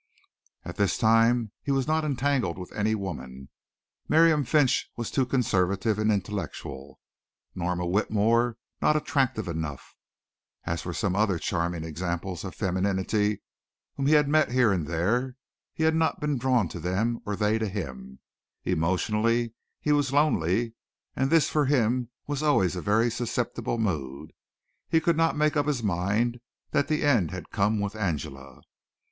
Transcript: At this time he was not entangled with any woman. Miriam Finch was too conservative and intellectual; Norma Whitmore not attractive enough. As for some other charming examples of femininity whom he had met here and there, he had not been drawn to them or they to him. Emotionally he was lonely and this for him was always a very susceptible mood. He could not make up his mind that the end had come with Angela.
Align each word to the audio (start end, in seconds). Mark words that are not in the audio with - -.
At 0.65 0.77
this 0.77 0.97
time 0.97 1.51
he 1.61 1.69
was 1.69 1.85
not 1.85 2.03
entangled 2.03 2.57
with 2.57 2.71
any 2.71 2.95
woman. 2.95 3.49
Miriam 4.09 4.43
Finch 4.43 4.89
was 4.97 5.11
too 5.11 5.27
conservative 5.27 5.99
and 5.99 6.11
intellectual; 6.11 6.99
Norma 7.53 7.85
Whitmore 7.85 8.57
not 8.81 8.95
attractive 8.95 9.47
enough. 9.47 9.95
As 10.63 10.81
for 10.81 10.91
some 10.91 11.15
other 11.15 11.37
charming 11.37 11.83
examples 11.83 12.43
of 12.43 12.55
femininity 12.55 13.43
whom 13.95 14.07
he 14.07 14.13
had 14.13 14.27
met 14.27 14.49
here 14.49 14.71
and 14.71 14.87
there, 14.87 15.35
he 15.71 15.83
had 15.83 15.93
not 15.93 16.19
been 16.19 16.39
drawn 16.39 16.67
to 16.69 16.79
them 16.79 17.19
or 17.23 17.35
they 17.35 17.59
to 17.59 17.69
him. 17.69 18.21
Emotionally 18.63 19.53
he 19.79 19.91
was 19.91 20.11
lonely 20.11 20.73
and 21.15 21.29
this 21.29 21.47
for 21.47 21.65
him 21.67 22.09
was 22.25 22.41
always 22.41 22.75
a 22.75 22.81
very 22.81 23.11
susceptible 23.11 23.77
mood. 23.77 24.31
He 24.89 24.99
could 24.99 25.15
not 25.15 25.37
make 25.37 25.55
up 25.55 25.67
his 25.67 25.83
mind 25.83 26.39
that 26.71 26.87
the 26.87 27.03
end 27.03 27.29
had 27.29 27.51
come 27.51 27.79
with 27.79 27.95
Angela. 27.95 28.61